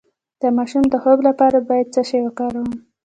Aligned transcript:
د 0.41 0.43
ماشوم 0.57 0.83
د 0.89 0.95
خوب 1.03 1.19
لپاره 1.27 1.57
باید 1.69 1.87
څه 1.93 2.01
شی 2.09 2.19
وکاروم؟ 2.23 2.69